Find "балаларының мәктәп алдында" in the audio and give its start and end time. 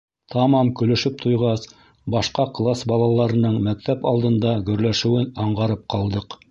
2.93-4.59